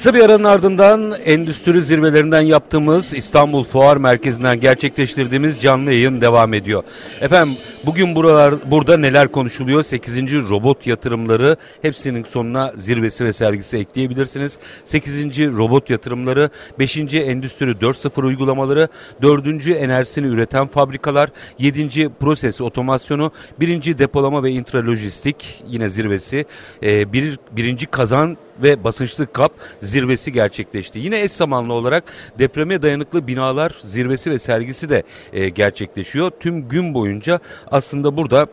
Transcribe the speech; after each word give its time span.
Kısa 0.00 0.14
bir 0.14 0.20
aranın 0.20 0.44
ardından 0.44 1.14
endüstri 1.24 1.82
zirvelerinden 1.82 2.40
yaptığımız 2.40 3.14
İstanbul 3.14 3.64
Fuar 3.64 3.96
Merkezi'nden 3.96 4.60
gerçekleştirdiğimiz 4.60 5.60
canlı 5.60 5.92
yayın 5.92 6.20
devam 6.20 6.54
ediyor. 6.54 6.82
Efendim 7.20 7.56
bugün 7.86 8.14
buralar 8.14 8.70
burada 8.70 8.96
neler 8.96 9.28
konuşuluyor? 9.28 9.82
8. 9.82 10.32
robot 10.32 10.86
yatırımları 10.86 11.56
hepsinin 11.82 12.24
sonuna 12.24 12.72
zirvesi 12.76 13.24
ve 13.24 13.32
sergisi 13.32 13.76
ekleyebilirsiniz. 13.76 14.58
8. 14.84 15.38
robot 15.38 15.90
yatırımları, 15.90 16.50
5. 16.78 16.96
endüstri 17.14 17.70
4.0 17.70 18.26
uygulamaları, 18.26 18.88
4. 19.22 19.66
enerjisini 19.66 20.26
üreten 20.26 20.66
fabrikalar, 20.66 21.30
7. 21.58 22.08
proses 22.20 22.60
otomasyonu, 22.60 23.32
1. 23.60 23.98
depolama 23.98 24.42
ve 24.42 24.50
intralojistik 24.50 25.62
yine 25.66 25.88
zirvesi, 25.88 26.44
e, 26.82 27.12
bir, 27.12 27.38
birinci 27.52 27.86
kazan 27.86 28.36
ve 28.62 28.84
basınçlı 28.84 29.32
kap 29.32 29.52
zirvesi 29.80 30.32
gerçekleşti. 30.32 30.98
Yine 30.98 31.20
eş 31.20 31.32
zamanlı 31.32 31.72
olarak 31.72 32.04
depreme 32.38 32.82
dayanıklı 32.82 33.26
binalar 33.26 33.72
zirvesi 33.80 34.30
ve 34.30 34.38
sergisi 34.38 34.88
de 34.88 35.02
e, 35.32 35.48
gerçekleşiyor. 35.48 36.30
Tüm 36.40 36.68
gün 36.68 36.94
boyunca 36.94 37.40
aslında 37.70 38.16
burada 38.16 38.46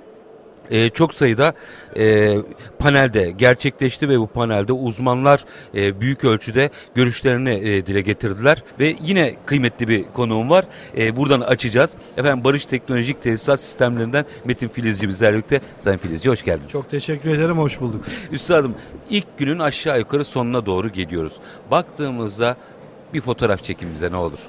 e, 0.72 0.90
çok 0.90 1.14
sayıda 1.14 1.54
e, 1.98 2.36
panelde 2.80 3.32
gerçekleşti 3.32 4.10
ve 4.10 4.20
bu 4.20 4.28
panelde 4.28 4.74
uzmanlar 4.74 5.46
e, 5.76 6.02
büyük 6.02 6.24
ölçüde 6.24 6.70
görüşlerini 6.96 7.50
e, 7.50 7.86
dile 7.86 8.02
getirdiler 8.02 8.64
ve 8.80 8.96
yine 9.02 9.36
kıymetli 9.46 9.88
bir 9.88 10.04
konuğum 10.04 10.50
var. 10.50 10.66
E, 10.98 11.16
buradan 11.16 11.42
açacağız. 11.42 11.92
Efendim 12.18 12.44
Barış 12.44 12.66
Teknolojik 12.66 13.22
Tesisat 13.22 13.60
Sistemlerinden 13.60 14.26
Metin 14.46 14.68
Filizci 14.68 15.08
bizlerle 15.08 15.34
birlikte. 15.34 15.62
Sayın 15.80 15.98
Filizci 15.98 16.30
hoş 16.30 16.44
geldiniz. 16.44 16.72
Çok 16.72 16.90
teşekkür 16.92 17.30
ederim, 17.30 17.58
hoş 17.58 17.82
bulduk. 17.82 18.06
Üstadım 18.32 18.76
ilk 19.10 19.38
günün 19.38 19.60
aşağı 19.60 20.00
yukarı 20.00 20.26
sonuna 20.26 20.66
doğru 20.66 20.90
geliyoruz. 20.90 21.34
Baktığımızda 21.72 22.58
bir 23.14 23.22
fotoğraf 23.22 23.64
çekin 23.64 23.94
bize 23.94 24.12
ne 24.12 24.18
olur. 24.18 24.40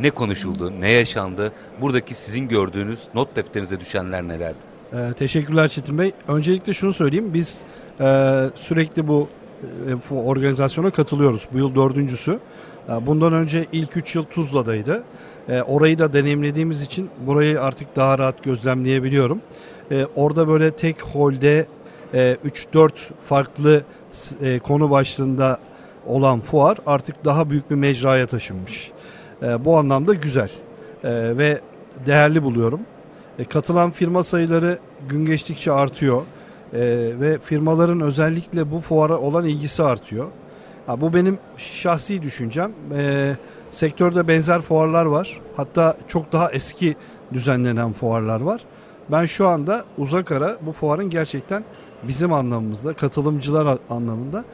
Ne 0.00 0.10
konuşuldu, 0.10 0.72
ne 0.80 0.90
yaşandı, 0.90 1.52
buradaki 1.80 2.14
sizin 2.14 2.48
gördüğünüz 2.48 3.00
not 3.14 3.36
defterinize 3.36 3.80
düşenler 3.80 4.22
nelerdi? 4.22 4.58
Ee, 4.92 5.12
teşekkürler 5.18 5.68
Çetin 5.68 5.98
Bey. 5.98 6.12
Öncelikle 6.28 6.72
şunu 6.72 6.92
söyleyeyim. 6.92 7.34
Biz 7.34 7.58
e, 8.00 8.04
sürekli 8.54 9.08
bu, 9.08 9.28
e, 10.10 10.14
organizasyona 10.14 10.90
katılıyoruz. 10.90 11.48
Bu 11.52 11.58
yıl 11.58 11.74
dördüncüsü. 11.74 12.38
E, 12.88 13.06
bundan 13.06 13.32
önce 13.32 13.66
ilk 13.72 13.96
üç 13.96 14.14
yıl 14.14 14.24
Tuzla'daydı. 14.24 15.04
E, 15.48 15.62
orayı 15.62 15.98
da 15.98 16.12
deneyimlediğimiz 16.12 16.82
için 16.82 17.10
burayı 17.26 17.60
artık 17.60 17.96
daha 17.96 18.18
rahat 18.18 18.44
gözlemleyebiliyorum. 18.44 19.40
E, 19.90 20.06
orada 20.16 20.48
böyle 20.48 20.70
tek 20.70 21.02
holde 21.02 21.66
e, 22.14 22.36
3-4 22.44 22.90
farklı 23.24 23.82
e, 24.42 24.58
konu 24.58 24.90
başlığında 24.90 25.58
olan 26.06 26.40
fuar 26.40 26.78
artık 26.86 27.24
daha 27.24 27.50
büyük 27.50 27.70
bir 27.70 27.74
mecraya 27.74 28.26
taşınmış. 28.26 28.90
E, 29.42 29.64
bu 29.64 29.76
anlamda 29.76 30.14
güzel 30.14 30.50
e, 31.04 31.10
ve 31.38 31.60
değerli 32.06 32.42
buluyorum. 32.42 32.80
E, 33.38 33.44
katılan 33.44 33.90
firma 33.90 34.22
sayıları 34.22 34.78
gün 35.08 35.26
geçtikçe 35.26 35.72
artıyor 35.72 36.22
e, 36.72 36.80
ve 37.20 37.38
firmaların 37.38 38.00
özellikle 38.00 38.70
bu 38.70 38.80
fuara 38.80 39.18
olan 39.18 39.44
ilgisi 39.44 39.82
artıyor. 39.82 40.26
Ha, 40.86 41.00
bu 41.00 41.12
benim 41.12 41.38
şahsi 41.56 42.22
düşüncem. 42.22 42.72
E, 42.96 43.32
sektörde 43.70 44.28
benzer 44.28 44.62
fuarlar 44.62 45.06
var. 45.06 45.40
Hatta 45.56 45.96
çok 46.08 46.32
daha 46.32 46.50
eski 46.50 46.96
düzenlenen 47.32 47.92
fuarlar 47.92 48.40
var. 48.40 48.60
Ben 49.10 49.26
şu 49.26 49.46
anda 49.48 49.84
uzak 49.98 50.32
ara 50.32 50.56
bu 50.60 50.72
fuarın 50.72 51.10
gerçekten 51.10 51.64
bizim 52.02 52.32
anlamımızda, 52.32 52.94
katılımcılar 52.94 53.78
anlamında 53.90 54.44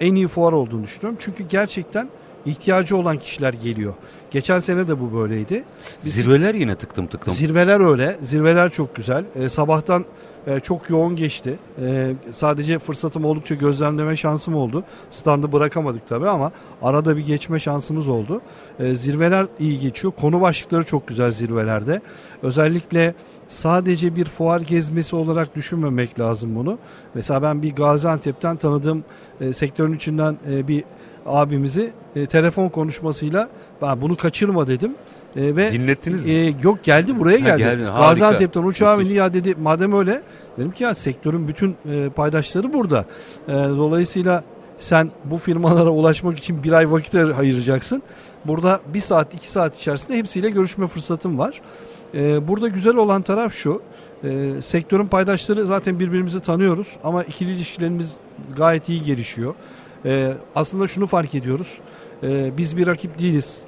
en 0.00 0.14
iyi 0.14 0.28
fuar 0.28 0.52
olduğunu 0.52 0.82
düşünüyorum. 0.82 1.18
Çünkü 1.20 1.44
gerçekten 1.48 2.08
ihtiyacı 2.48 2.96
olan 2.96 3.18
kişiler 3.18 3.52
geliyor. 3.52 3.94
Geçen 4.30 4.58
sene 4.58 4.88
de 4.88 5.00
bu 5.00 5.14
böyleydi. 5.14 5.64
Biz, 6.04 6.14
zirveler 6.14 6.54
yine 6.54 6.74
tıktım 6.74 7.06
tıktım. 7.06 7.34
Zirveler 7.34 7.80
öyle. 7.80 8.18
Zirveler 8.22 8.70
çok 8.70 8.96
güzel. 8.96 9.24
Ee, 9.34 9.48
sabahtan 9.48 10.04
e, 10.46 10.60
çok 10.60 10.90
yoğun 10.90 11.16
geçti. 11.16 11.58
E, 11.82 12.14
sadece 12.32 12.78
fırsatım 12.78 13.24
oldukça 13.24 13.54
gözlemleme 13.54 14.16
şansım 14.16 14.54
oldu. 14.54 14.84
Standı 15.10 15.52
bırakamadık 15.52 16.08
tabii 16.08 16.28
ama 16.28 16.52
arada 16.82 17.16
bir 17.16 17.26
geçme 17.26 17.58
şansımız 17.58 18.08
oldu. 18.08 18.40
E, 18.78 18.94
zirveler 18.94 19.46
iyi 19.58 19.80
geçiyor. 19.80 20.12
Konu 20.20 20.40
başlıkları 20.40 20.84
çok 20.84 21.08
güzel 21.08 21.30
zirvelerde. 21.30 22.00
Özellikle 22.42 23.14
sadece 23.48 24.16
bir 24.16 24.24
fuar 24.24 24.60
gezmesi 24.60 25.16
olarak 25.16 25.56
düşünmemek 25.56 26.20
lazım 26.20 26.54
bunu. 26.54 26.78
Mesela 27.14 27.42
ben 27.42 27.62
bir 27.62 27.74
Gaziantep'ten 27.74 28.56
tanıdığım 28.56 29.04
e, 29.40 29.52
sektörün 29.52 29.94
içinden 29.94 30.38
e, 30.50 30.68
bir 30.68 30.84
abimizi 31.28 31.92
e, 32.16 32.26
telefon 32.26 32.68
konuşmasıyla 32.68 33.48
ben 33.82 34.00
bunu 34.00 34.16
kaçırma 34.16 34.66
dedim. 34.66 34.94
E, 35.36 35.56
ve 35.56 35.72
Dinlettiniz 35.72 36.26
mi? 36.26 36.32
E, 36.32 36.54
yok 36.62 36.84
geldi 36.84 37.18
buraya 37.18 37.38
geldi. 37.38 37.64
Ha, 37.64 37.74
geldi. 37.74 37.84
Gaziantep'ten 37.84 38.62
uçağa 38.62 38.98
bindi 38.98 39.12
ya 39.12 39.34
dedi 39.34 39.54
madem 39.62 39.92
öyle 39.92 40.22
dedim 40.58 40.70
ki 40.70 40.84
ya 40.84 40.94
sektörün 40.94 41.48
bütün 41.48 41.76
e, 41.90 42.08
paydaşları 42.08 42.72
burada. 42.72 43.04
E, 43.48 43.52
dolayısıyla 43.52 44.44
sen 44.78 45.10
bu 45.24 45.36
firmalara 45.36 45.90
ulaşmak 45.90 46.38
için 46.38 46.62
bir 46.62 46.72
ay 46.72 46.90
vakit 46.90 47.14
ayıracaksın. 47.14 48.02
Burada 48.44 48.80
bir 48.94 49.00
saat 49.00 49.34
iki 49.34 49.50
saat 49.50 49.76
içerisinde 49.76 50.16
hepsiyle 50.16 50.50
görüşme 50.50 50.86
fırsatım 50.86 51.38
var. 51.38 51.60
E, 52.14 52.48
burada 52.48 52.68
güzel 52.68 52.96
olan 52.96 53.22
taraf 53.22 53.52
şu. 53.54 53.82
E, 54.24 54.50
sektörün 54.62 55.06
paydaşları 55.06 55.66
zaten 55.66 56.00
birbirimizi 56.00 56.40
tanıyoruz 56.40 56.88
ama 57.04 57.22
ikili 57.22 57.50
ilişkilerimiz 57.52 58.16
gayet 58.56 58.88
iyi 58.88 59.02
gelişiyor. 59.02 59.54
E, 60.04 60.32
aslında 60.54 60.86
şunu 60.86 61.06
fark 61.06 61.34
ediyoruz. 61.34 61.78
E, 62.22 62.56
biz 62.56 62.76
bir 62.76 62.86
rakip 62.86 63.18
değiliz. 63.18 63.58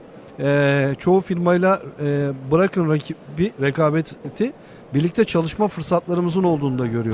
E, 0.41 0.95
çoğu 0.99 1.21
firmayla 1.21 1.83
e, 2.03 2.31
bırakın 2.51 2.91
rakibi 2.91 3.53
rekabeti 3.61 4.53
birlikte 4.95 5.25
çalışma 5.25 5.69
fırsatlarımızın 5.69 6.43
olduğunu 6.43 6.79
da 6.79 6.87
görüyoruz. 6.87 7.13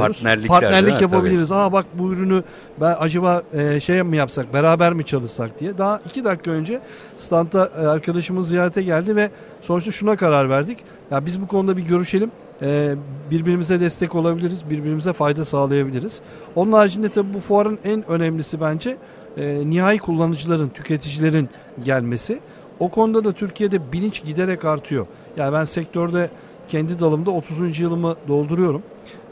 Partnerlik 0.48 1.00
yapabiliriz. 1.02 1.48
Tabii. 1.48 1.58
Aa 1.58 1.72
bak 1.72 1.86
bu 1.94 2.12
ürünü 2.12 2.42
ben 2.80 2.96
acaba 3.00 3.42
e, 3.52 3.80
şey 3.80 4.02
mi 4.02 4.16
yapsak 4.16 4.54
beraber 4.54 4.92
mi 4.92 5.04
çalışsak 5.04 5.60
diye. 5.60 5.78
Daha 5.78 6.00
iki 6.06 6.24
dakika 6.24 6.50
önce 6.50 6.80
standa 7.16 7.72
e, 7.82 7.86
arkadaşımız 7.86 8.48
ziyarete 8.48 8.82
geldi 8.82 9.16
ve 9.16 9.30
sonuçta 9.62 9.90
şuna 9.90 10.16
karar 10.16 10.50
verdik. 10.50 10.78
Ya 11.10 11.26
biz 11.26 11.40
bu 11.42 11.46
konuda 11.46 11.76
bir 11.76 11.82
görüşelim. 11.82 12.30
E, 12.62 12.94
birbirimize 13.30 13.80
destek 13.80 14.14
olabiliriz. 14.14 14.70
Birbirimize 14.70 15.12
fayda 15.12 15.44
sağlayabiliriz. 15.44 16.20
Onun 16.56 16.72
haricinde 16.72 17.08
tabii 17.08 17.34
bu 17.34 17.40
fuarın 17.40 17.78
en 17.84 18.10
önemlisi 18.10 18.60
bence 18.60 18.96
e, 19.36 19.70
nihai 19.70 19.98
kullanıcıların, 19.98 20.68
tüketicilerin 20.68 21.48
gelmesi. 21.84 22.40
O 22.80 22.88
konuda 22.88 23.24
da 23.24 23.32
Türkiye'de 23.32 23.92
bilinç 23.92 24.24
giderek 24.24 24.64
artıyor. 24.64 25.06
Yani 25.36 25.52
ben 25.52 25.64
sektörde 25.64 26.30
kendi 26.68 27.00
dalımda 27.00 27.30
30. 27.30 27.78
yılımı 27.78 28.16
dolduruyorum. 28.28 28.82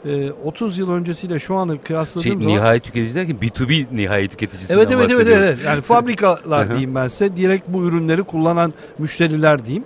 E, 0.05 0.31
30 0.31 0.77
yıl 0.77 0.91
öncesiyle 0.91 1.39
şu 1.39 1.55
anı 1.55 1.81
kıyasladığım 1.81 2.23
şey, 2.23 2.31
zaman... 2.31 2.47
Nihai 2.47 2.79
tüketici 2.79 3.15
derken 3.15 3.37
B2B 3.37 3.85
nihai 3.91 4.27
tüketicisinden 4.27 4.77
evet, 4.79 4.91
evet, 4.91 5.11
evet, 5.11 5.27
evet. 5.27 5.57
Yani 5.65 5.81
fabrikalar 5.81 6.69
diyeyim 6.69 6.95
ben 6.95 7.07
size. 7.07 7.35
Direkt 7.35 7.67
bu 7.67 7.83
ürünleri 7.83 8.23
kullanan 8.23 8.73
müşteriler 8.99 9.65
diyeyim. 9.65 9.83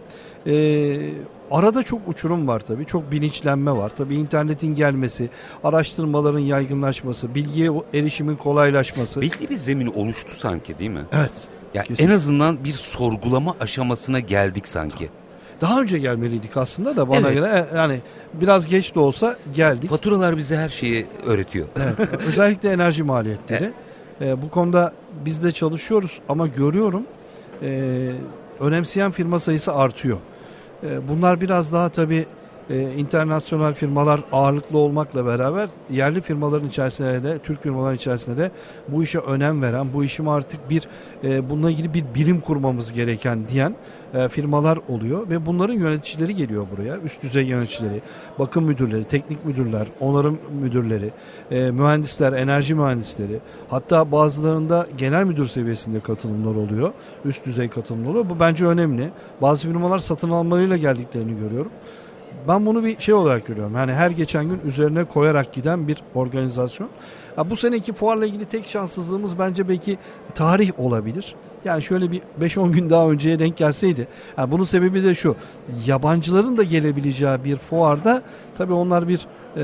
E, 0.48 0.54
Arada 1.52 1.84
çok 1.84 2.08
uçurum 2.08 2.48
var 2.48 2.60
tabii. 2.60 2.86
Çok 2.86 3.12
bilinçlenme 3.12 3.72
var. 3.72 3.92
Tabii 3.98 4.16
internetin 4.16 4.76
gelmesi, 4.76 5.30
araştırmaların 5.64 6.40
yaygınlaşması, 6.40 7.36
bilgiye 7.36 7.72
erişimin 7.94 8.36
kolaylaşması. 8.36 9.22
Belli 9.22 9.50
bir 9.50 9.56
zemin 9.56 9.88
oluştu 9.88 10.36
sanki 10.36 10.78
değil 10.78 10.90
mi? 10.90 11.06
Evet. 11.12 11.32
Ya 11.74 11.84
en 12.00 12.10
azından 12.10 12.64
bir 12.64 12.74
sorgulama 12.74 13.56
aşamasına 13.60 14.20
geldik 14.20 14.68
sanki. 14.68 15.10
Daha 15.62 15.82
önce 15.82 16.00
gelmeliydik 16.00 16.58
aslında 16.58 16.98
da 16.98 17.10
bana 17.10 17.20
evet. 17.20 17.34
göre 17.34 17.68
e, 17.74 17.78
yani 17.78 18.00
biraz 18.34 18.68
geç 18.68 18.96
de 18.96 19.00
olsa 19.00 19.38
geldik. 19.56 19.90
Faturalar 19.90 20.38
bize 20.38 20.58
her 20.58 20.70
şeyi 20.70 21.08
öğretiyor. 21.26 21.68
Evet. 21.78 22.10
Özellikle 22.28 22.72
enerji 22.72 23.04
maliyetleri. 23.04 23.64
Evet. 23.64 23.74
Ee, 24.22 24.42
bu 24.42 24.50
konuda 24.50 24.94
biz 25.26 25.44
de 25.44 25.52
çalışıyoruz 25.52 26.20
ama 26.30 26.48
görüyorum 26.48 27.04
e, 27.64 28.12
önemseyen 28.60 29.12
firma 29.12 29.40
sayısı 29.40 29.74
artıyor. 29.74 30.18
E, 30.84 31.08
bunlar 31.08 31.42
biraz 31.42 31.74
daha 31.74 31.90
tabii 31.90 32.26
e, 32.70 32.94
internasyonel 32.94 33.74
firmalar 33.74 34.20
ağırlıklı 34.32 34.78
olmakla 34.78 35.26
beraber 35.26 35.70
yerli 35.90 36.22
firmaların 36.22 36.68
içerisinde 36.68 37.24
de 37.24 37.40
Türk 37.40 37.64
firmaların 37.64 37.96
içerisinde 37.96 38.38
de 38.38 38.52
bu 38.88 39.04
işe 39.04 39.20
önem 39.20 39.62
veren, 39.62 39.94
bu 39.94 40.04
işimi 40.04 40.32
artık 40.32 40.70
bir 40.70 40.88
e, 41.24 41.50
bununla 41.50 41.72
ilgili 41.72 41.94
bir 41.94 42.06
birim 42.16 42.42
kurmamız 42.42 42.94
gereken 42.94 43.48
diyen 43.48 43.76
e, 44.14 44.30
firmalar 44.30 44.80
oluyor 44.88 45.30
ve 45.30 45.46
bunların 45.46 45.74
yöneticileri 45.74 46.36
geliyor 46.36 46.68
buraya. 46.78 46.98
Üst 46.98 47.24
düzey 47.24 47.44
yöneticileri, 47.44 48.02
bakım 48.40 48.66
müdürleri, 48.66 49.04
teknik 49.04 49.46
müdürler, 49.46 49.88
onarım 50.00 50.40
müdürleri, 50.62 51.12
e, 51.52 51.72
mühendisler, 51.72 52.34
enerji 52.34 52.76
mühendisleri 52.76 53.40
hatta 53.70 54.12
bazılarında 54.12 54.88
genel 54.98 55.24
müdür 55.24 55.46
seviyesinde 55.46 56.00
katılımlar 56.00 56.56
oluyor. 56.56 56.94
Üst 57.26 57.46
düzey 57.46 57.70
katılımlar 57.70 58.10
oluyor. 58.10 58.30
Bu 58.30 58.40
bence 58.40 58.66
önemli. 58.66 59.10
Bazı 59.42 59.68
firmalar 59.68 60.00
satın 60.00 60.30
almalarıyla 60.30 60.78
geldiklerini 60.78 61.40
görüyorum. 61.40 61.72
Ben 62.48 62.66
bunu 62.66 62.84
bir 62.84 63.00
şey 63.00 63.14
olarak 63.14 63.48
görüyorum. 63.48 63.76
Yani 63.76 63.94
her 63.94 64.12
geçen 64.12 64.46
gün 64.50 64.62
üzerine 64.66 65.04
koyarak 65.04 65.54
giden 65.54 65.88
bir 65.88 66.04
organizasyon. 66.16 66.90
Ha, 67.36 67.50
bu 67.50 67.56
seneki 67.56 67.94
fuarla 67.94 68.26
ilgili 68.26 68.46
tek 68.46 68.68
şanssızlığımız 68.68 69.40
bence 69.40 69.68
belki 69.68 69.98
tarih 70.36 70.80
olabilir. 70.80 71.36
Yani 71.66 71.84
şöyle 71.84 72.12
bir 72.12 72.22
5-10 72.42 72.72
gün 72.72 72.90
daha 72.90 73.10
önceye 73.10 73.40
denk 73.40 73.58
gelseydi. 73.58 74.08
Yani 74.38 74.52
bunun 74.52 74.64
sebebi 74.64 75.04
de 75.04 75.16
şu. 75.16 75.36
Yabancıların 75.86 76.58
da 76.58 76.64
gelebileceği 76.64 77.44
bir 77.44 77.56
fuarda 77.56 78.22
tabii 78.58 78.74
onlar 78.74 79.08
bir 79.08 79.28
e, 79.58 79.64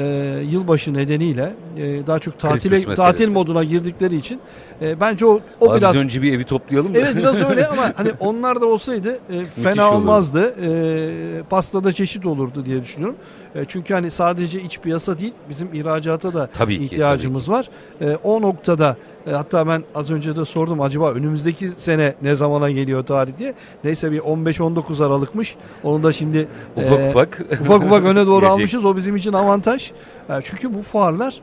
yılbaşı 0.52 0.94
nedeniyle 0.94 1.54
e, 1.78 2.08
daha 2.08 2.20
çok 2.20 2.40
tatile 2.40 2.96
tatil 2.96 3.32
moduna 3.32 3.64
girdikleri 3.64 4.16
için 4.16 4.40
e, 4.82 5.00
bence 5.00 5.26
o 5.26 5.40
o 5.62 5.72
Abi 5.72 5.78
biraz 5.78 5.96
biz 5.96 6.04
önce 6.04 6.22
bir 6.22 6.34
evi 6.34 6.44
toplayalım 6.44 6.92
mı? 6.92 6.98
Evet 6.98 7.16
biraz 7.18 7.50
öyle 7.50 7.68
ama 7.68 7.94
hani 7.96 8.12
onlar 8.20 8.62
da 8.62 8.66
olsaydı 8.66 9.20
e, 9.30 9.46
fena 9.62 9.92
olmazdı. 9.92 10.56
E, 10.62 11.44
pastada 11.50 11.94
çeşit 11.94 12.26
olurdu 12.26 12.66
diye 12.66 12.82
düşünüyorum. 12.82 13.16
E, 13.56 13.66
çünkü 13.68 13.94
hani 13.94 14.12
sadece 14.12 14.62
iç 14.62 14.80
piyasa 14.80 15.20
değil 15.20 15.34
bizim 15.50 15.74
ihracata 15.74 16.34
da 16.34 16.48
tabii 16.54 16.78
ki, 16.78 16.84
ihtiyacımız 16.84 17.46
tabii 17.46 17.64
ki. 17.64 17.70
var. 18.06 18.12
E, 18.12 18.16
o 18.24 18.42
noktada 18.42 18.98
e, 19.28 19.32
hatta 19.32 19.68
ben 19.68 19.84
az 19.96 20.12
önce 20.12 20.36
de 20.36 20.46
sordum 20.46 20.82
acaba 20.82 21.12
önümüzdeki 21.12 21.70
sene 21.70 22.14
ne 22.22 22.36
zamana 22.36 22.72
geliyor 22.72 23.04
tarih 23.04 23.32
diye. 23.40 23.54
Neyse 23.84 24.12
bir 24.12 24.20
15-19 24.20 25.06
Aralıkmış. 25.06 25.56
Onu 25.84 26.04
da 26.04 26.12
şimdi 26.12 26.48
ufak 26.78 27.00
e, 27.00 27.10
ufak 27.10 27.40
ufak 27.62 27.84
ufak 27.84 28.04
öne 28.04 28.26
doğru 28.26 28.48
almışız. 28.50 28.86
O 28.86 28.96
bizim 28.96 29.16
için 29.16 29.34
avantaj. 29.34 29.92
E, 30.30 30.34
çünkü 30.44 30.74
bu 30.74 30.82
fuarlar 30.82 31.36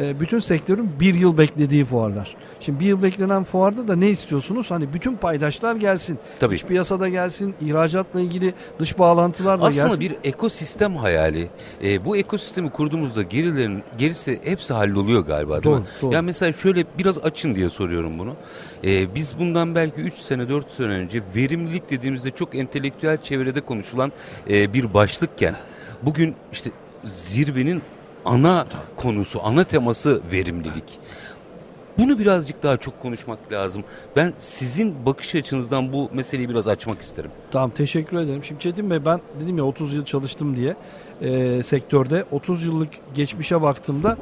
e, 0.00 0.20
bütün 0.20 0.38
sektörün 0.38 0.90
bir 1.00 1.14
yıl 1.14 1.38
beklediği 1.38 1.84
fuarlar. 1.84 2.36
Şimdi 2.60 2.80
bir 2.80 2.86
yıl 2.86 3.02
beklenen 3.02 3.44
fuarda 3.44 3.88
da 3.88 3.96
ne 3.96 4.10
istiyorsunuz? 4.10 4.70
Hani 4.70 4.92
bütün 4.92 5.16
paydaşlar 5.16 5.76
gelsin. 5.76 6.18
Tabii. 6.40 6.54
İç 6.54 6.64
piyasada 6.64 7.08
gelsin, 7.08 7.54
ihracatla 7.60 8.20
ilgili 8.20 8.54
dış 8.78 8.98
bağlantılar 8.98 9.60
da 9.60 9.64
Aslında 9.64 9.70
gelsin. 9.70 9.86
Aslında 9.86 10.00
bir 10.00 10.28
ekosistem 10.28 10.96
hayali. 10.96 11.50
E, 11.84 12.04
bu 12.04 12.16
ekosistemi 12.16 12.70
kurduğumuzda 12.70 13.22
gerilerin 13.22 13.82
gerisi 13.98 14.40
hepsi 14.44 14.74
halloluyor 14.74 15.26
galiba 15.26 15.52
değil 15.52 15.64
doğru, 15.64 15.80
mi? 15.80 15.86
Doğru. 16.02 16.14
Yani 16.14 16.26
mesela 16.26 16.52
şöyle 16.52 16.84
biraz 16.98 17.18
açın 17.18 17.54
diye 17.54 17.70
soruyorum 17.70 18.18
bunu. 18.18 18.36
E, 18.84 19.14
biz 19.14 19.38
bundan 19.38 19.74
belki 19.74 20.00
3 20.00 20.14
sene 20.14 20.48
4 20.48 20.70
sene 20.70 20.88
önce 20.88 21.22
verimlilik 21.36 21.90
dediğimizde 21.90 22.30
çok 22.30 22.54
entelektüel 22.54 23.22
çevrede 23.22 23.60
konuşulan 23.60 24.12
e, 24.50 24.72
bir 24.72 24.94
başlıkken 24.94 25.54
bugün 26.02 26.34
işte 26.52 26.70
zirvenin 27.04 27.82
ana 28.24 28.66
konusu, 28.96 29.40
ana 29.44 29.64
teması 29.64 30.20
verimlilik. 30.32 30.98
Bunu 32.00 32.18
birazcık 32.18 32.62
daha 32.62 32.76
çok 32.76 33.00
konuşmak 33.00 33.52
lazım. 33.52 33.84
Ben 34.16 34.32
sizin 34.38 35.06
bakış 35.06 35.34
açınızdan 35.34 35.92
bu 35.92 36.10
meseleyi 36.12 36.48
biraz 36.48 36.68
açmak 36.68 37.00
isterim. 37.00 37.30
Tamam 37.50 37.70
teşekkür 37.70 38.16
ederim. 38.16 38.44
Şimdi 38.44 38.60
Çetin 38.60 38.90
Bey 38.90 39.04
ben 39.04 39.20
dedim 39.40 39.58
ya 39.58 39.64
30 39.64 39.94
yıl 39.94 40.04
çalıştım 40.04 40.56
diye 40.56 40.76
e, 41.22 41.62
sektörde. 41.62 42.24
30 42.30 42.64
yıllık 42.64 42.88
geçmişe 43.14 43.62
baktığımda 43.62 44.16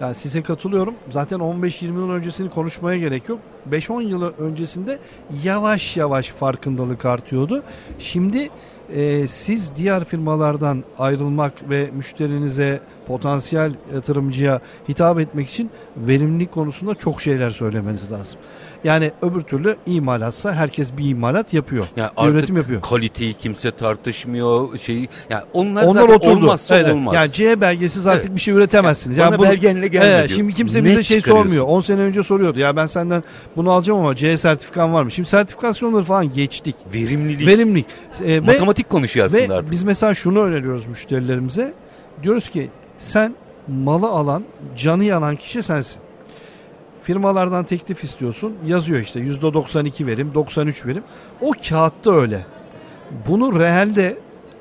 yani 0.00 0.14
size 0.14 0.42
katılıyorum. 0.42 0.94
Zaten 1.10 1.38
15-20 1.38 1.84
yıl 1.84 2.10
öncesini 2.10 2.50
konuşmaya 2.50 2.98
gerek 2.98 3.28
yok. 3.28 3.38
5-10 3.70 4.02
yıl 4.02 4.22
öncesinde 4.22 4.98
yavaş 5.44 5.96
yavaş 5.96 6.28
farkındalık 6.28 7.04
artıyordu. 7.04 7.62
Şimdi 7.98 8.50
e, 8.94 9.26
siz 9.26 9.76
diğer 9.76 10.04
firmalardan 10.04 10.84
ayrılmak 10.98 11.70
ve 11.70 11.90
müşterinize 11.92 12.80
potansiyel 13.06 13.72
yatırımcıya 13.94 14.60
hitap 14.88 15.20
etmek 15.20 15.50
için 15.50 15.70
verimlilik 15.96 16.52
konusunda 16.52 16.94
çok 16.94 17.22
şeyler 17.22 17.50
söylemeniz 17.50 18.12
lazım. 18.12 18.40
Yani 18.84 19.12
öbür 19.22 19.40
türlü 19.40 19.76
imalatsa 19.86 20.54
herkes 20.54 20.96
bir 20.96 21.08
imalat 21.08 21.54
yapıyor. 21.54 21.86
Yani 21.96 22.10
artık 22.16 22.34
üretim 22.34 22.56
yapıyor. 22.56 22.82
kaliteyi 22.82 23.34
kimse 23.34 23.70
tartışmıyor. 23.70 24.78
Şeyi 24.78 25.08
yani 25.30 25.42
onlar, 25.52 25.82
onlar 25.82 26.00
zaten 26.00 26.14
oturdu. 26.14 26.30
olmazsa 26.30 26.78
evet. 26.78 26.92
olmaz. 26.92 27.14
Yani 27.14 27.32
C 27.32 27.60
belgesiz 27.60 28.06
artık 28.06 28.24
evet. 28.24 28.34
bir 28.34 28.40
şey 28.40 28.54
üretemezsiniz. 28.54 29.18
Yani, 29.18 29.32
yani 29.32 29.38
bana 29.38 29.50
belgenle 29.50 29.88
gelme 29.88 30.06
evet, 30.06 30.30
Şimdi 30.30 30.52
kimse 30.52 30.84
bize 30.84 31.02
şey 31.02 31.20
sormuyor. 31.20 31.64
10 31.64 31.80
sene 31.80 32.00
önce 32.00 32.22
soruyordu. 32.22 32.58
Ya 32.58 32.76
ben 32.76 32.86
senden 32.86 33.24
bunu 33.56 33.70
alacağım 33.70 34.00
ama 34.00 34.16
C 34.16 34.38
sertifikan 34.38 34.94
var 34.94 35.02
mı? 35.02 35.10
Şimdi 35.10 35.28
sertifikasyonları 35.28 36.04
falan 36.04 36.32
geçtik. 36.32 36.76
Verimlilik. 36.94 37.46
Verimlilik. 37.46 37.86
Ee, 38.24 38.40
Matematik 38.40 38.73
konuşuyor 38.82 39.26
aslında 39.26 39.48
ve 39.48 39.54
artık. 39.54 39.70
Biz 39.70 39.82
mesela 39.82 40.14
şunu 40.14 40.40
öneriyoruz 40.40 40.86
müşterilerimize. 40.86 41.74
Diyoruz 42.22 42.48
ki 42.48 42.70
sen 42.98 43.34
malı 43.68 44.08
alan, 44.08 44.44
canı 44.76 45.04
yanan 45.04 45.36
kişi 45.36 45.62
sensin. 45.62 46.00
Firmalardan 47.02 47.64
teklif 47.64 48.04
istiyorsun. 48.04 48.54
Yazıyor 48.66 49.00
işte 49.00 49.20
%92 49.20 50.06
verim, 50.06 50.30
93 50.34 50.86
verim. 50.86 51.02
O 51.40 51.52
kağıtta 51.68 52.14
öyle. 52.14 52.46
Bunu 53.28 53.60
realde 53.60 54.18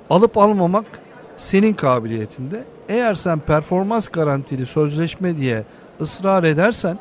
alıp 0.10 0.38
almamak 0.38 0.86
senin 1.38 1.74
kabiliyetinde. 1.74 2.64
Eğer 2.90 3.16
sen 3.16 3.40
performans 3.40 4.08
garantili 4.08 4.66
sözleşme 4.66 5.38
diye 5.38 5.64
ısrar 6.02 6.44
edersen 6.44 7.00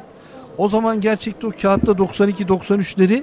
o 0.59 0.69
zaman 0.69 1.01
gerçekte 1.01 1.47
o 1.47 1.53
kağıtta 1.63 1.93
92-93'leri 1.93 3.23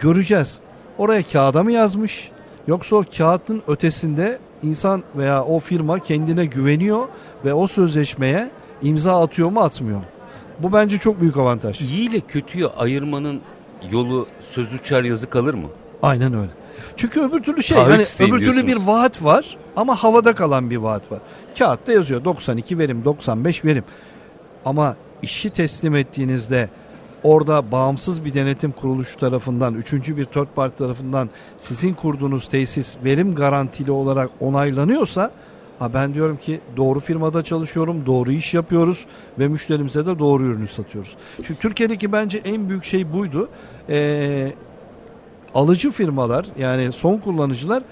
göreceğiz. 0.00 0.60
Oraya 0.98 1.22
kağıda 1.22 1.62
mı 1.62 1.72
yazmış? 1.72 2.30
Yoksa 2.66 2.96
o 2.96 3.04
kağıtın 3.18 3.62
ötesinde 3.66 4.38
insan 4.62 5.02
veya 5.16 5.44
o 5.44 5.58
firma 5.58 5.98
kendine 5.98 6.46
güveniyor 6.46 7.08
ve 7.44 7.54
o 7.54 7.66
sözleşmeye 7.66 8.50
imza 8.82 9.22
atıyor 9.22 9.50
mu 9.50 9.60
atmıyor 9.60 9.98
mu? 9.98 10.04
Bu 10.58 10.72
bence 10.72 10.98
çok 10.98 11.20
büyük 11.20 11.36
avantaj. 11.36 11.80
İyi 11.80 12.10
ile 12.10 12.20
kötüyü 12.20 12.66
ayırmanın 12.66 13.40
yolu 13.90 14.26
söz 14.50 14.74
uçar 14.74 15.04
yazı 15.04 15.30
kalır 15.30 15.54
mı? 15.54 15.68
Aynen 16.02 16.34
öyle. 16.34 16.50
Çünkü 16.96 17.20
öbür 17.20 17.42
türlü 17.42 17.62
şey 17.62 17.78
hani 17.78 18.04
öbür 18.20 18.44
türlü 18.44 18.66
bir 18.66 18.76
vaat 18.76 19.24
var 19.24 19.56
ama 19.76 19.94
havada 19.96 20.34
kalan 20.34 20.70
bir 20.70 20.76
vaat 20.76 21.12
var. 21.12 21.20
Kağıtta 21.58 21.92
yazıyor 21.92 22.24
92 22.24 22.78
verim 22.78 23.04
95 23.04 23.64
verim. 23.64 23.84
Ama 24.64 24.96
işi 25.22 25.50
teslim 25.50 25.94
ettiğinizde 25.94 26.68
orada 27.24 27.72
bağımsız 27.72 28.24
bir 28.24 28.34
denetim 28.34 28.72
kuruluşu 28.72 29.16
tarafından, 29.16 29.74
üçüncü 29.74 30.16
bir 30.16 30.24
third 30.24 30.46
party 30.54 30.84
tarafından 30.84 31.30
sizin 31.58 31.94
kurduğunuz 31.94 32.48
tesis 32.48 32.96
verim 33.04 33.34
garantili 33.34 33.90
olarak 33.90 34.30
onaylanıyorsa 34.40 35.30
ha 35.78 35.94
ben 35.94 36.14
diyorum 36.14 36.36
ki 36.36 36.60
doğru 36.76 37.00
firmada 37.00 37.42
çalışıyorum, 37.42 38.06
doğru 38.06 38.32
iş 38.32 38.54
yapıyoruz 38.54 39.06
ve 39.38 39.48
müşterimize 39.48 40.06
de 40.06 40.18
doğru 40.18 40.42
ürünü 40.42 40.68
satıyoruz. 40.68 41.16
Çünkü 41.36 41.60
Türkiye'deki 41.60 42.12
bence 42.12 42.40
en 42.44 42.68
büyük 42.68 42.84
şey 42.84 43.12
buydu. 43.12 43.48
Ee, 43.88 44.52
alıcı 45.54 45.90
firmalar 45.90 46.46
yani 46.58 46.92
son 46.92 47.18
kullanıcılar 47.18 47.82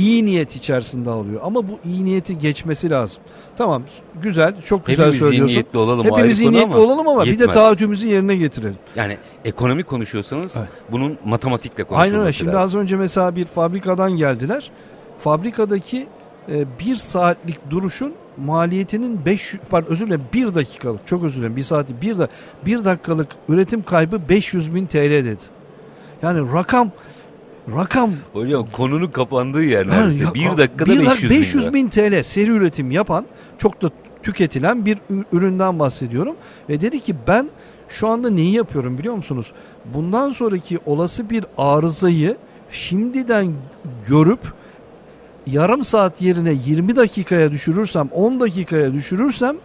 iyi 0.00 0.24
niyet 0.24 0.56
içerisinde 0.56 1.10
alıyor. 1.10 1.40
Ama 1.44 1.68
bu 1.68 1.78
iyi 1.84 2.04
niyeti 2.04 2.38
geçmesi 2.38 2.90
lazım. 2.90 3.22
Tamam 3.56 3.82
güzel 4.22 4.62
çok 4.62 4.86
güzel 4.86 5.06
Hepimiz 5.06 5.20
söylüyorsun. 5.20 5.36
Hepimiz 5.36 5.52
iyi 5.52 5.56
niyetli 5.56 5.78
olalım 5.78 6.06
Hepimiz 6.06 6.40
iyi 6.40 6.52
niyetli 6.52 6.76
olalım 6.76 7.08
ama 7.08 7.24
yetmez. 7.24 7.40
bir 7.40 7.48
de 7.48 7.52
taahhütümüzü 7.52 8.08
yerine 8.08 8.36
getirelim. 8.36 8.78
Yani 8.96 9.18
ekonomi 9.44 9.82
konuşuyorsanız 9.82 10.56
evet. 10.56 10.68
bunun 10.92 11.18
matematikle 11.24 11.84
konuşulması 11.84 12.14
Aynen 12.14 12.20
öyle. 12.20 12.32
Şimdi 12.32 12.52
lazım. 12.52 12.62
az 12.62 12.74
önce 12.74 12.96
mesela 12.96 13.36
bir 13.36 13.44
fabrikadan 13.44 14.16
geldiler. 14.16 14.70
Fabrikadaki 15.18 16.06
e, 16.48 16.64
bir 16.78 16.96
saatlik 16.96 17.70
duruşun 17.70 18.12
maliyetinin 18.36 19.24
5 19.24 19.54
pardon 19.70 19.90
özür 19.90 20.06
dilerim 20.06 20.24
1 20.32 20.54
dakikalık 20.54 21.06
çok 21.06 21.24
özür 21.24 21.36
dilerim 21.36 21.56
bir 21.56 21.62
saati 21.62 22.00
1 22.02 22.18
da 22.18 22.28
1 22.66 22.84
dakikalık 22.84 23.28
üretim 23.48 23.82
kaybı 23.82 24.28
500 24.28 24.74
bin 24.74 24.86
TL 24.86 24.94
dedi. 24.94 25.42
Yani 26.22 26.52
rakam 26.52 26.90
rakam 27.76 28.10
Hocam 28.32 28.66
konunun 28.72 29.06
kapandığı 29.06 29.64
yer 29.64 29.88
neredeyse. 29.88 30.24
Ya, 30.24 30.34
bir 30.34 30.58
dakikada 30.58 30.90
bir 30.90 31.06
500, 31.06 31.30
500 31.30 31.66
bin, 31.66 31.74
bin 31.74 31.88
TL 31.88 32.22
seri 32.22 32.50
üretim 32.50 32.90
yapan 32.90 33.26
çok 33.58 33.82
da 33.82 33.90
tüketilen 34.22 34.86
bir 34.86 34.98
üründen 35.32 35.78
bahsediyorum. 35.78 36.36
Ve 36.68 36.80
dedi 36.80 37.00
ki 37.00 37.14
ben 37.28 37.50
şu 37.88 38.08
anda 38.08 38.30
neyi 38.30 38.52
yapıyorum 38.52 38.98
biliyor 38.98 39.14
musunuz? 39.14 39.52
Bundan 39.94 40.28
sonraki 40.28 40.78
olası 40.86 41.30
bir 41.30 41.44
arızayı 41.58 42.36
şimdiden 42.70 43.52
görüp 44.08 44.40
yarım 45.46 45.84
saat 45.84 46.22
yerine 46.22 46.52
20 46.66 46.96
dakikaya 46.96 47.50
düşürürsem 47.50 48.08
10 48.12 48.40
dakikaya 48.40 48.92
düşürürsem 48.92 49.56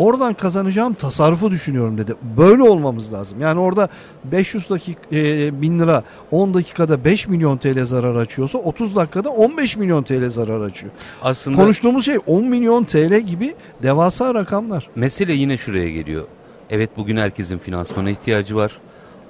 Oradan 0.00 0.34
kazanacağım 0.34 0.94
tasarrufu 0.94 1.50
düşünüyorum 1.50 1.98
dedi. 1.98 2.14
Böyle 2.36 2.62
olmamız 2.62 3.12
lazım. 3.12 3.40
Yani 3.40 3.60
orada 3.60 3.88
500 4.24 4.70
dakika 4.70 5.00
e, 5.12 5.62
bin 5.62 5.78
lira 5.78 6.02
10 6.30 6.54
dakikada 6.54 7.04
5 7.04 7.28
milyon 7.28 7.58
TL 7.58 7.84
zarar 7.84 8.14
açıyorsa 8.14 8.58
30 8.58 8.96
dakikada 8.96 9.30
15 9.30 9.76
milyon 9.76 10.02
TL 10.02 10.28
zarar 10.30 10.60
açıyor. 10.60 10.92
Aslında 11.22 11.56
konuştuğumuz 11.56 12.04
şey 12.04 12.18
10 12.26 12.44
milyon 12.44 12.84
TL 12.84 13.20
gibi 13.20 13.54
devasa 13.82 14.34
rakamlar. 14.34 14.88
Mesele 14.96 15.32
yine 15.32 15.56
şuraya 15.56 15.90
geliyor. 15.90 16.24
Evet 16.70 16.90
bugün 16.96 17.16
herkesin 17.16 17.58
finansmana 17.58 18.10
ihtiyacı 18.10 18.56
var 18.56 18.72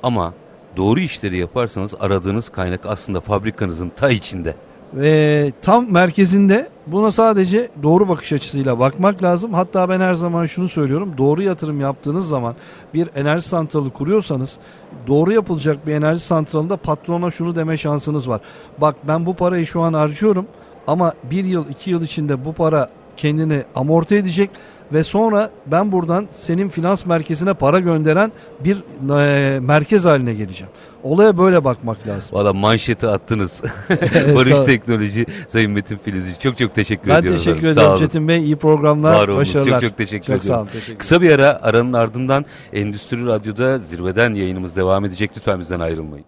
ama 0.02 0.34
doğru 0.76 1.00
işleri 1.00 1.38
yaparsanız 1.38 1.94
aradığınız 2.00 2.48
kaynak 2.48 2.86
aslında 2.86 3.20
fabrikanızın 3.20 3.92
ta 3.96 4.10
içinde 4.10 4.54
ve 4.94 5.52
tam 5.62 5.92
merkezinde 5.92 6.68
buna 6.86 7.10
sadece 7.10 7.68
doğru 7.82 8.08
bakış 8.08 8.32
açısıyla 8.32 8.78
bakmak 8.78 9.22
lazım. 9.22 9.54
Hatta 9.54 9.88
ben 9.88 10.00
her 10.00 10.14
zaman 10.14 10.46
şunu 10.46 10.68
söylüyorum. 10.68 11.14
Doğru 11.18 11.42
yatırım 11.42 11.80
yaptığınız 11.80 12.28
zaman 12.28 12.54
bir 12.94 13.08
enerji 13.14 13.48
santralı 13.48 13.90
kuruyorsanız 13.90 14.58
doğru 15.06 15.32
yapılacak 15.32 15.86
bir 15.86 15.92
enerji 15.92 16.20
santralında 16.20 16.76
patrona 16.76 17.30
şunu 17.30 17.56
deme 17.56 17.76
şansınız 17.76 18.28
var. 18.28 18.40
Bak 18.78 18.96
ben 19.08 19.26
bu 19.26 19.34
parayı 19.34 19.66
şu 19.66 19.80
an 19.80 19.92
harcıyorum 19.92 20.46
ama 20.86 21.12
bir 21.30 21.44
yıl 21.44 21.68
iki 21.68 21.90
yıl 21.90 22.02
içinde 22.02 22.44
bu 22.44 22.52
para 22.52 22.90
kendini 23.16 23.62
amorti 23.74 24.14
edecek 24.14 24.50
ve 24.92 25.04
sonra 25.04 25.50
ben 25.66 25.92
buradan 25.92 26.28
senin 26.32 26.68
finans 26.68 27.06
merkezine 27.06 27.54
para 27.54 27.78
gönderen 27.78 28.32
bir 28.64 28.76
e, 29.18 29.60
merkez 29.60 30.04
haline 30.04 30.34
geleceğim. 30.34 30.72
Olaya 31.02 31.38
böyle 31.38 31.64
bakmak 31.64 32.06
lazım. 32.06 32.38
Valla 32.38 32.52
manşeti 32.52 33.06
attınız. 33.06 33.62
Barış 34.36 34.60
Teknoloji 34.66 35.26
Sayın 35.48 35.70
Metin 35.72 35.96
Filizci. 36.04 36.38
Çok 36.38 36.58
çok 36.58 36.74
teşekkür 36.74 37.10
ben 37.10 37.18
ediyorum. 37.18 37.40
Ben 37.46 37.52
teşekkür 37.52 37.66
ederim 37.66 37.96
Çetin 37.98 38.28
Bey. 38.28 38.44
İyi 38.44 38.56
programlar, 38.56 39.28
Var 39.28 39.36
başarılar. 39.36 39.70
Çok 39.70 39.88
çok 39.88 39.96
teşekkür 39.96 40.26
çok 40.26 40.36
ediyorum. 40.36 40.46
Sağ 40.48 40.60
olun. 40.60 40.80
Teşekkür 40.80 40.98
Kısa 40.98 41.22
bir 41.22 41.30
ara 41.30 41.62
aranın 41.62 41.92
ardından 41.92 42.44
Endüstri 42.72 43.26
Radyo'da 43.26 43.78
zirveden 43.78 44.34
yayınımız 44.34 44.76
devam 44.76 45.04
edecek. 45.04 45.30
Lütfen 45.36 45.60
bizden 45.60 45.80
ayrılmayın. 45.80 46.24